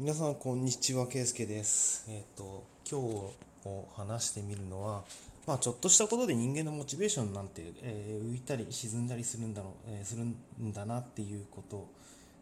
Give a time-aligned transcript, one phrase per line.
[0.00, 2.06] 皆さんこんにちは、けいすけです。
[2.08, 5.04] えっ、と、今日を話してみるのは、
[5.46, 11.86] まあ、ちょっとしたことで人間のモチベーションなんて、えー浮いたり沈んだりするんだろう、えーするんだなっていうこと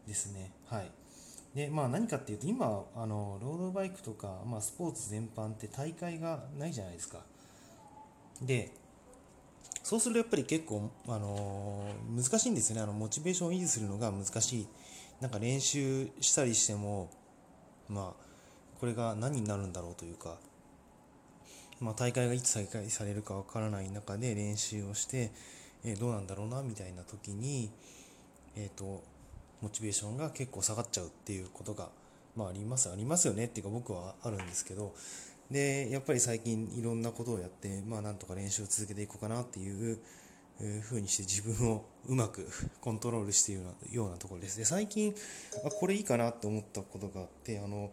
[0.06, 0.52] ですね。
[0.68, 0.92] はい。
[1.52, 7.24] で、まあ何かっていうと、今、あの、ロードバイクとか、まあスポーツ全般って大会がないじゃないですか。
[8.40, 8.70] で、
[9.82, 12.82] そうするとやっぱり結構、あのー難しいんですよね。
[12.82, 14.68] あの、モチベーションを維持するのが難しい。
[15.20, 17.10] なんか練習したりしても、
[17.88, 18.24] まあ、
[18.80, 20.36] これが何になるんだろうというか、
[21.80, 25.30] まあ、大会がいつ再開されるかわからない中で練習をして、
[25.84, 27.70] えーどうなんだろうなみたいな時に、
[28.56, 29.02] えー、と
[29.62, 31.88] モチベーションが結構下がっちゃうっていうことが、
[32.36, 34.94] まあ、ありますありますよねっていうか僕はあるんですけど
[35.50, 39.98] でやっぱり最近いろんなことをやって、まあ、なんとか練習を続けていこうかなっていう
[40.60, 42.48] えー風にして自分をうまく
[42.80, 44.58] コントロールしているようなところです。
[44.58, 45.14] で最近
[45.64, 47.90] あこれいいかなと思ったことがあってあの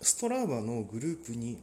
[0.00, 1.58] ストラーバのグループに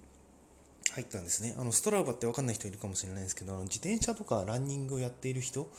[0.91, 1.55] 入ったんですね。
[1.57, 5.69] あのストラーバって分かんない人いるかもしれないんですけどあの自転車とかランニングをやっている人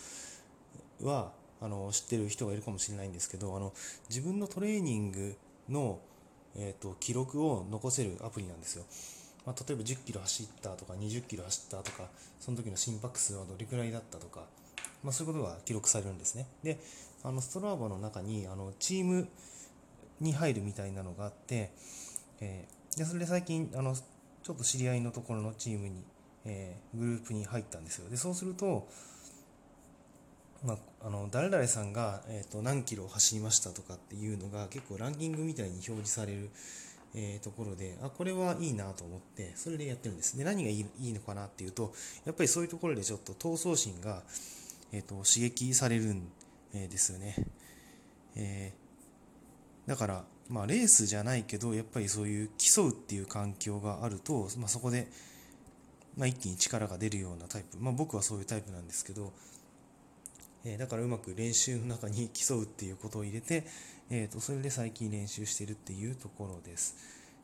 [1.02, 3.72] はあの知ってる人がいるかもしれないんですけどあの
[4.08, 5.36] 自分のトレーニング
[5.68, 6.00] の、
[6.54, 8.84] えー、と記録を残せるアプリなんですよ。
[9.46, 12.08] まあ、例えば10キロ走ったとか20キロ走ったとか
[12.40, 14.40] その時の心拍数はどれくらいだったとか、
[15.04, 16.46] まあ、そういうことが記録されるんですね。
[16.62, 16.80] で
[17.22, 19.28] あのストラーバの中にあのチーム
[20.20, 21.70] に入るみたいなのがあって、
[22.40, 26.02] えーでそれで最近あのちょっと知り合いのところのチームに、
[26.46, 28.08] えーグループに入ったんですよ。
[28.08, 28.88] でそうすると
[30.64, 36.50] まあ、あの誰々さんが、えー、と何キロ走りましたとかっていうのが結構ランキングみたいに表示される、
[37.16, 40.36] えーところであこれはいいなと思ってそれでやってるんです。
[40.36, 41.92] で何がいいのかなっていうと
[42.24, 44.22] やっぱりそういうところでちょっと闘争心が、
[44.92, 46.28] えー、と刺激されるん、
[46.72, 47.34] ですよね、
[48.36, 48.86] えー
[49.86, 55.08] だから、まあ、レースじゃないけどやっぱりそういう競うっていう環境があると、まあ、そこで、
[56.16, 59.32] まあ、一気に力が出るようなタイプ、まあ、僕はそういうタイプなんですけど
[60.68, 63.64] えだからうまく練習の中に競うっていうことを入れて、
[64.10, 66.96] えー、とそれで最近練習してるっていうところです。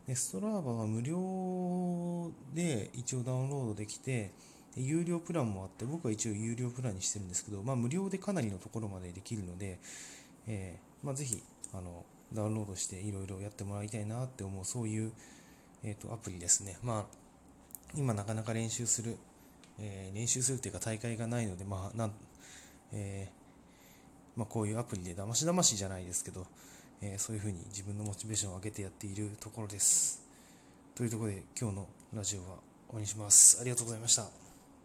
[0.08, 4.32] でストラーバは無料で一応ダウンロードできて、
[4.76, 9.78] 有料プランもあって、僕は一応有料プランにしてるんですけど、まあ、無料でかなりのところまでできるので、
[10.48, 11.40] えーまあ、ぜひ
[11.72, 15.12] あのダウンロードしていろいろやってもらいたいなって思う、そういう、
[15.84, 16.78] えー、とアプリですね。
[16.82, 17.16] まあ、
[17.94, 19.16] 今なかなか練習する、
[19.78, 22.12] えー練習するというか大会がないので、まあ、なん
[22.92, 26.46] えーまあ、こういうアプリでだましだましじゃないですけど、
[27.00, 30.22] えーそういうふうに自分のモチベーションを上げてやっているところです。
[30.94, 32.58] というところで今日のラジオは終わ
[32.94, 33.60] りにします。
[33.60, 34.41] ありがとうございました。